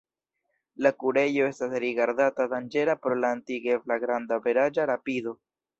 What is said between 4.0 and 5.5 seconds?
granda averaĝa rapido.